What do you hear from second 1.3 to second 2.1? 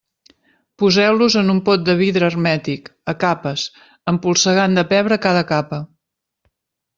en un pot de